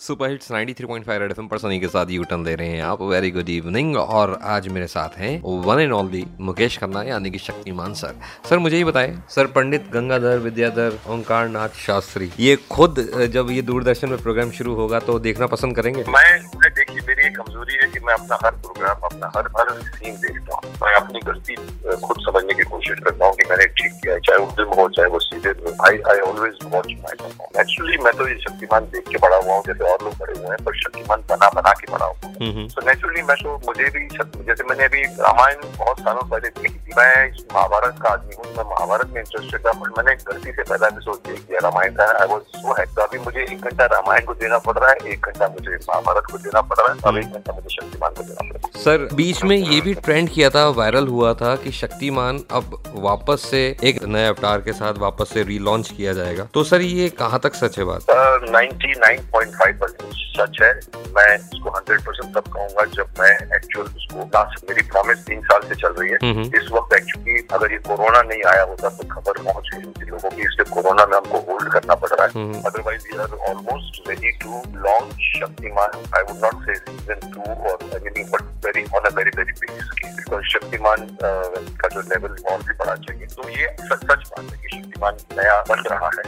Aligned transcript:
Super 0.00 0.30
hits 0.30 0.50
93.5 0.52 1.18
red 1.20 1.30
FM 1.30 1.46
पर 1.48 1.58
सनी 1.58 1.78
के 1.80 1.88
साथ 1.88 2.10
यू 2.10 2.24
टर्न 2.24 2.44
ले 2.44 2.54
रहे 2.54 2.68
हैं 2.68 2.82
आप। 2.82 3.02
वेरी 3.02 3.30
गुड 3.30 3.48
इवनिंग 3.48 3.96
और 3.96 4.38
आज 4.44 4.66
मेरे 4.68 4.86
साथ 4.86 5.16
हैं 5.18 5.62
one 5.64 5.80
and 5.80 5.92
only 5.92 6.24
Mukesh 6.40 6.76
Khanna, 6.78 7.02
यानी 7.02 7.30
कि 7.30 7.38
शक्तिमान 7.38 7.94
सर। 7.94 8.14
सर, 8.48 8.58
मुझे 8.58 8.76
ही 8.76 8.84
बताएँ, 8.84 9.16
सर, 9.30 9.46
पंडित 9.46 9.88
गंगाधर, 9.92 10.38
विद्याधर 10.38 10.98
ओंकार 11.08 11.48
नाथ 11.48 11.80
शास्त्री, 11.86 12.30
ये 12.40 12.56
खुद, 12.70 13.00
जब 13.32 13.50
ये 13.50 13.62
दूरदर्शन 13.62 14.10
में 14.10 14.22
प्रोग्राम 14.22 14.50
शुरू 14.50 14.74
होगा 14.74 15.00
तो 15.00 15.18
देखना 15.18 15.46
पसंद 15.46 15.76
करेंगे? 15.76 16.04
मैं 16.08 16.40
देखिए, 16.66 17.00
मेरी 17.08 17.30
कमज़ोरी 17.30 17.78
है 17.82 17.90
कि 17.92 18.00
मैं 18.00 18.14
अपना 18.14 18.38
हर 18.44 18.52
प्रोग्राम 18.52 19.08
अपना 19.10 19.32
हर 19.36 19.48
हर 19.58 19.72
सीन 19.80 20.14
देखता 20.16 20.56
हूँ। 20.56 20.74
मैं 20.82 20.94
अपनी 20.94 21.20
गलती, 21.26 21.54
खुद 22.04 22.16
समझने 22.20 22.54
की 22.54 22.70
कोशिश 22.70 23.00
करता 23.04 23.26
हूँ 23.26 23.34
कि 23.36 23.48
मैंने 23.50 23.66
ठीक 23.66 23.92
किया 24.02 24.18
चाहे 24.18 24.38
वो 24.38 24.46
फ़िल्म 24.56 24.80
हो, 24.80 24.88
चाहे 24.88 25.08
वो 25.08 25.18
serial 25.20 25.45
I 25.86 25.98
I 26.10 26.18
always 26.28 26.58
watch 26.72 26.86
my 26.86 27.14
perform 27.22 27.60
actually 27.60 27.96
मैं 28.04 28.12
तो 28.18 28.28
ये 28.28 28.34
शक्तिमान 28.44 28.84
देख 28.92 29.08
के 29.08 29.18
बड़ा 29.26 29.36
हुआ 29.36 29.54
हूँ 29.54 29.62
जैसे 29.66 29.90
और 29.92 30.04
लोग 30.04 30.14
बड़े 30.20 30.38
हुए 30.38 30.48
हैं 30.48 30.64
पर 30.64 30.76
शक्तिमान 30.82 31.22
बना 31.30 31.48
बना 31.60 31.72
के 31.80 31.92
बड़ा 31.92 32.06
हुआ 32.06 32.28
हूँ। 32.28 32.68
तो 32.74 32.86
नेचुरली 32.86 33.22
मैं 33.30 33.36
तो 33.42 33.56
मुझे 33.66 33.90
भी 33.96 34.06
जैसे 34.46 34.64
मैंने 34.70 34.84
अभी 34.84 35.02
रामायण 35.26 35.62
बहुत 35.78 36.00
सालों 36.00 36.28
पहले 36.30 36.48
देखी 36.60 36.85
मैं 36.88 37.30
महाभारत 37.54 37.98
का 38.02 38.08
आदमी 38.08 38.34
हूँ 38.36 38.44
मैं 38.56 38.64
महाभारत 38.64 39.08
में 39.14 39.20
इंटरेस्टेड 39.20 39.60
था 39.66 39.72
पर 39.72 39.88
मैंने 39.96 40.14
गलती 40.26 40.52
से 40.52 40.62
पहला 40.62 40.86
एपिसोड 40.86 41.16
देख 41.26 41.40
दिया 41.48 41.60
रामायण 41.62 41.94
का 41.94 42.04
आई 42.20 42.28
वॉज़ 42.28 42.42
सो 42.56 42.74
हैप्पी 42.78 42.94
तो 42.94 43.02
अभी 43.02 43.18
मुझे 43.18 43.40
एक 43.42 43.60
घंटा 43.60 43.86
रामायण 43.86 44.24
को 44.24 44.34
देना 44.34 44.58
पड़ 44.58 44.76
रहा 44.78 44.90
है 44.90 45.12
एक 45.12 45.26
घंटा 45.26 45.48
मुझे 45.48 45.76
महाभारत 45.76 46.30
को 46.32 46.38
देना 46.38 46.60
पड़ 46.60 46.78
रहा 46.78 46.92
है 46.92 46.98
अब 47.04 47.16
एक 47.18 47.32
घंटा 47.32 47.52
मुझे 47.52 47.74
शक्तिमान 47.74 48.10
को 48.10 48.22
देना 48.22 48.48
पड़ 48.48 48.56
रहा 48.56 48.66
है। 48.66 48.82
सर 48.82 49.08
बीच 49.14 49.42
में 49.44 49.56
ये 49.56 49.80
भी 49.80 49.94
ट्रेंड 50.06 50.30
किया 50.30 50.50
था 50.50 50.66
वायरल 50.78 51.06
हुआ 51.08 51.32
था 51.34 51.54
कि 51.56 51.72
शक्तिमान 51.72 52.42
अब 52.50 52.78
वापस 53.08 53.48
से 53.50 53.64
एक 53.84 54.02
नए 54.04 54.26
अवतार 54.28 54.60
के 54.60 54.72
साथ 54.72 54.98
वापस 54.98 55.32
से 55.32 55.42
रीलॉन्च 55.42 55.90
किया 55.96 56.12
जाएगा। 56.12 56.48
तो 56.54 56.64
सर 56.64 56.80
ये 56.80 57.08
कहाँ 57.18 57.40
तक 57.44 57.54
सच 57.54 57.78
है 57.78 57.84
बात? 57.84 58.06
Ninety 58.50 58.92
nine 58.98 59.28
point 59.32 59.54
five 59.54 59.78
percent 59.80 60.14
सच 60.36 60.62
है। 60.62 60.72
मैं 61.16 61.34
इसको 61.36 61.70
हंड्रेड 61.70 62.00
परसेंट 62.00 62.34
तब 62.36 62.52
कहूँगा 62.52 62.84
जब 62.94 63.20
मैं 63.20 63.30
एक्चुअल 63.56 63.86
उसको 63.86 64.24
मेरी 64.68 64.82
प्रॉमिस 64.88 65.18
तीन 65.26 65.40
साल 65.42 65.60
से 65.68 65.74
चल 65.74 65.94
रही 65.98 66.10
है। 66.10 66.18
हम्म। 66.22 66.42
इस 66.56 66.68
वक्त 66.76 66.94
एक्चुअली 66.96 67.36
अगर 67.52 67.72
ये 67.72 67.78
कोरोना 67.88 68.22
नहीं 68.22 68.42
आया 68.52 68.62
होता 68.70 68.88
तो 68.96 69.08
खबर 69.14 69.42
पहुँच 69.42 69.70
गई 69.74 69.82
होती 69.84 70.10
लोगों 70.10 70.30
की 70.30 70.42
इसलिए 70.42 70.70
कोरोना 70.74 71.06
में 71.06 71.16
हमको 71.16 71.38
होल्ड 71.50 71.72
करना 71.72 71.94
पड़ 72.02 72.10
रहा 72.12 72.26
है। 72.26 72.46
Otherwise 72.62 73.08
we 73.08 73.18
are 73.18 73.36
almost 73.50 74.08
ready 74.08 74.30
to 74.44 74.62
launch 74.86 75.14
Shaktimaan 75.36 76.02
I 76.16 76.22
would 76.22 76.44
not 76.44 76.66
say 76.66 76.74
season 76.74 77.30
two 77.34 77.42
और 77.70 77.78
anything 77.96 78.30
but 78.32 78.42
very 78.66 78.84
on 78.96 79.10
a 79.10 79.14
very 79.16 79.30
very 79.36 79.52
big 79.60 79.80
scale 79.82 80.14
because 80.16 80.44
Shaktimaan 80.52 81.06
का 81.22 81.88
जो 81.88 82.00
लेवल 82.10 82.36
और 82.52 82.62
भी 82.62 82.74
बढ़ा 82.74 82.94
चाहिए। 83.06 83.26
तो 83.36 83.48
ये 83.48 83.66
सच 83.80 84.04
सच 84.04 84.28
बात 84.30 84.52
है 84.52 84.58
कि 84.62 84.76
शक्तिमान 84.76 85.16
नया 85.38 85.60
बन 85.68 85.82
रहा 85.90 86.10
है। 86.16 86.22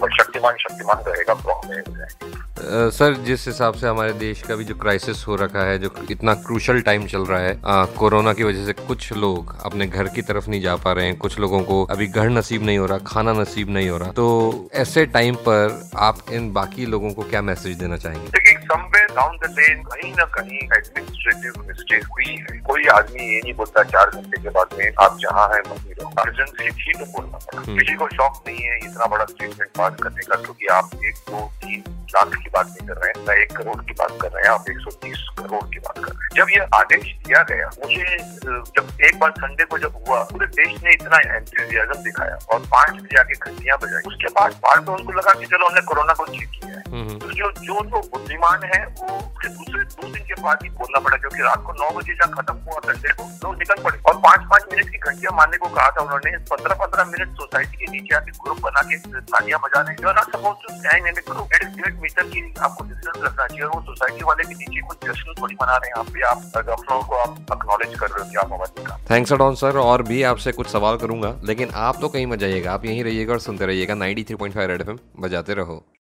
पर 0.00 0.16
शक्तिमान 0.16 0.56
शक्तिमान 0.60 1.04
रहेगा 1.08 1.34
प्रॉब्लम 1.42 1.76
सर, 2.58 3.14
जिस 3.26 3.46
हिसाब 3.46 3.74
से 3.74 3.86
हमारे 3.88 4.12
देश 4.12 4.42
का 4.42 4.54
भी 4.56 4.64
जो 4.64 4.74
क्राइसिस 4.74 5.26
हो 5.26 5.36
रखा 5.36 5.62
है, 5.64 5.78
जो 5.78 5.90
इतना 6.10 6.34
क्रूशल 6.36 6.80
टाइम 6.80 7.06
चल 7.06 7.24
रहा 7.26 7.40
है 7.40 7.60
कोरोना 7.96 8.32
की 8.32 8.44
वजह 8.44 8.66
से 8.66 8.72
कुछ 8.72 9.12
लोग 9.12 9.56
अपने 9.64 9.86
घर 9.86 10.08
की 10.08 10.22
तरफ़ 10.22 10.50
नहीं 10.50 10.60
जा 10.60 10.76
पा 10.76 10.92
रहे 10.92 11.06
हैं। 11.06 11.16
कुछ 11.16 11.38
लोगों 11.38 11.62
को 11.62 11.82
अभी 11.84 12.06
घर 12.06 12.28
नसीब 12.30 12.62
नहीं 12.62 12.78
हो 12.78 12.86
रहा, 12.86 12.98
खाना 12.98 13.32
नसीब 13.32 13.70
नहीं 13.70 13.88
हो 13.88 13.98
रहा। 13.98 14.10
तो 14.10 14.68
ऐसे 14.74 15.06
टाइम 15.06 15.34
पर 15.34 15.90
आप 15.96 16.30
इन 16.32 16.52
बाकी 16.52 16.86
लोगों 16.86 17.12
को 17.12 17.22
क्या 17.22 17.42
मैसेज 17.42 17.76
देना 17.76 17.96
चाहेंगे? 17.96 18.51
समवेयर 18.72 19.06
डाउन 19.16 19.36
द 19.36 19.54
लेन 19.58 19.82
कहीं 19.84 20.12
ना 20.18 20.24
कहीं 20.34 20.58
एडमिनिस्ट्रेटिव 20.58 21.62
मिस्टेक 21.68 22.06
हुई 22.12 22.36
है। 22.42 22.58
कोई 22.68 22.86
आदमी 22.88 23.22
ये 23.22 23.40
नहीं 23.44 23.54
बोलता 23.54 23.82
चार 23.92 24.10
घंटे 24.10 24.42
के 24.42 24.50
बाद 24.50 24.76
में 24.78 24.92
आप 25.02 25.16
जहाँ 25.22 25.48
है 25.54 25.60
वहीं 25.66 25.94
रहो। 25.94 26.12
अर्जेंसी 26.22 26.70
थी 26.70 26.92
तो 26.92 27.04
बोलना 27.12 27.38
पड़ा 27.38 27.60
हम्म। 27.60 27.78
किसी 27.78 27.94
को 27.94 28.08
शौक 28.08 28.42
नहीं 28.46 28.62
है 28.68 28.76
इतना 28.78 29.06
बड़ा 29.06 29.24
स्टेटमेंट 29.24 29.70
पास 29.78 29.96
करने 30.02 30.22
का 30.22 30.36
क्योंकि 30.42 30.66
आप 30.78 30.90
एक 31.04 31.16
दो 31.30 31.40
तीन 31.64 31.82
लाख 32.14 32.34
की 32.36 32.50
बात 32.54 32.66
नहीं 32.66 32.88
कर 32.88 32.94
रहे 32.94 33.10
हैं 33.10 33.26
ना 33.26 33.34
एक 33.42 33.52
करोड़ 33.56 33.80
की 33.82 33.92
बात 33.98 34.16
कर 34.22 34.30
रहे 34.30 34.42
हैं 34.42 34.50
आप 34.50 34.64
एक 34.70 34.78
सौ 34.78 34.90
तीस 35.02 35.20
करोड़ 35.38 35.62
की 35.74 35.78
बात 35.78 35.98
कर 35.98 36.10
रहे 36.12 36.24
हैं। 36.24 36.30
जब 36.36 36.50
ये 36.50 36.66
आदेश 36.74 37.04
दिया 37.26 37.42
गया 37.50 37.70
मुझे 37.78 38.16
जब 38.76 39.00
एक 39.04 39.18
बार 39.18 39.30
संडे 39.38 39.64
को 39.64 39.78
जब 39.78 40.02
हुआ 40.08 40.22
पूरे 40.32 40.46
देश 40.46 40.82
ने 40.84 40.92
इतना 40.94 41.18
एंथुजियाज्म 41.36 42.02
दिखाया 42.02 42.36
और 42.52 42.60
पाँच 42.60 42.90
बजे 42.90 43.18
आके 43.20 43.34
घंटियाँ 43.34 43.78
बजाई। 43.82 44.02
उसके 44.06 44.28
बाद 44.40 44.52
बाद 44.66 44.88
में 44.88 44.94
उनको 44.96 45.12
लगा 45.12 45.32
कि 45.40 45.46
चलो 45.46 45.66
हमने 45.66 45.80
कोरोना 45.80 46.12
को 46.12 46.24
ठीक 46.24 46.48
किया। 46.50 46.68
है 46.68 46.71
हम्म, 46.71 46.71
तो 46.71 46.71
जो 47.42 47.50
जो 47.60 47.82
लोग 47.82 48.10
बुद्धिमान 48.10 48.64
है, 48.64 48.80
वो 48.98 49.16
उसके 49.18 49.48
दूसरे, 49.48 49.84
दो 49.84 50.08
दिन 50.08 50.22
के 50.26 50.42
बाद 50.42 50.58
ही 50.62 50.68
बोलना 50.80 51.00
पड़ा, 51.00 51.16
क्योंकि 51.16 51.42
रात 51.42 51.62
को 51.66 51.72
नौ 51.74 51.90
बजे 51.98 52.14
जब 52.14 52.34
खत्म 52.34 52.54
हुआ 52.66 52.80
संडे 52.84 53.12
को 53.12 53.24
लोग 53.44 53.58
निकल 53.58 53.82
पड़े। 53.84 53.98
और 54.08 54.18
पाँच 54.18 54.46
पाँच 54.50 54.66
मिनट 54.72 54.90
की 54.90 54.98
घंटियाँ 54.98 55.32
मारने 55.36 55.56
को 55.56 55.68
कहा 55.68 55.90
था 55.90 56.02
उन्होंने। 56.02 56.36
पंद्रह 56.50 56.74
पंद्रह 56.82 57.04
मिनट 57.04 57.34
सोसाइटी 57.40 57.76
के 57.76 57.90
नीचे 57.92 58.14
आके 58.16 58.30
ग्रुप 58.38 58.60
बना 58.60 58.82
के, 58.82 58.96
तालियाँ 59.32 59.60
बजाने। 59.60 59.96
You 60.02 60.08
are 60.08 60.14
not 60.14 60.36
suppose 60.36 60.56
to 60.62 60.74
stand 60.76 61.06
in 61.06 61.20
group 61.30 61.54
at 61.54 61.64
डेढ़ 61.76 61.94
मीटर 62.02 62.26
की 62.26 62.42
आपको 62.60 62.84
डिस्टेंस 62.84 63.24
रखना 63.24 63.46
चाहिए। 63.46 63.62
और 63.62 63.70
वो 63.74 63.80
सोसाइटी 63.82 64.24
वाले 64.24 64.44
के 64.44 64.54
नीचे 64.54 64.86
कुछ 64.88 65.08
जश्न 65.08 65.34
थोड़ी 65.40 65.54
मना 65.62 65.76
रहे 65.76 65.90
हैं। 65.90 65.98
आप 65.98 66.10
भी, 66.10 66.20
आप 66.22 66.66
डॉक्टरों 66.66 67.02
को 67.02 67.16
आप 67.16 67.52
अक्नॉलेज 67.52 67.98
कर 68.00 68.06
रहे 68.06 68.24
हो 68.24 68.30
कि 68.30 68.36
आप 68.36 68.52
हमारे 68.52 68.84
काम 68.84 68.98
थैंक्स 69.10 69.32
अडॉन 69.32 69.54
सर 69.54 69.78
और 69.78 70.02
भी 70.02 70.22
आपसे 70.24 70.52
कुछ 70.52 70.68
सवाल 70.68 70.96
करूँगा, 70.96 71.34
लेकिन 71.44 71.70
आप 71.86 72.00
तो 72.00 72.08
कहीं 72.08 72.26
मत 72.26 72.38
जाइएगा। 72.38 72.72
आप 72.72 72.84
यहीं 72.84 73.04
रहिएगा 73.04 73.32
और 73.32 73.40
सुनते 73.40 73.66
रहिएगा। 73.66 73.94
93.5 73.94 74.66
रेड 74.66 74.80
एफएम 74.80 74.98
बजाते 75.20 75.54
रहो। 75.54 75.82